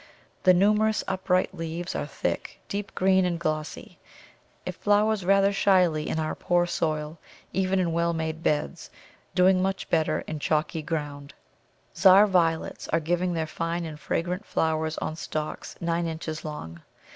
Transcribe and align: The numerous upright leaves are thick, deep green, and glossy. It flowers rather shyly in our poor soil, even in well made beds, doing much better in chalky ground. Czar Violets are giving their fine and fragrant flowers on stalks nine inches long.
The 0.41 0.53
numerous 0.55 1.03
upright 1.07 1.53
leaves 1.53 1.93
are 1.93 2.07
thick, 2.07 2.59
deep 2.67 2.95
green, 2.95 3.23
and 3.23 3.39
glossy. 3.39 3.99
It 4.65 4.73
flowers 4.73 5.23
rather 5.23 5.53
shyly 5.53 6.09
in 6.09 6.17
our 6.19 6.33
poor 6.33 6.65
soil, 6.65 7.19
even 7.53 7.77
in 7.79 7.91
well 7.93 8.11
made 8.11 8.41
beds, 8.41 8.89
doing 9.35 9.61
much 9.61 9.87
better 9.91 10.21
in 10.21 10.39
chalky 10.39 10.81
ground. 10.81 11.35
Czar 11.95 12.25
Violets 12.25 12.87
are 12.87 12.99
giving 12.99 13.33
their 13.33 13.45
fine 13.45 13.85
and 13.85 13.99
fragrant 13.99 14.43
flowers 14.43 14.97
on 14.97 15.15
stalks 15.15 15.75
nine 15.79 16.07
inches 16.07 16.43
long. 16.43 16.81